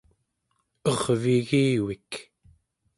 ervigivik 0.89 2.11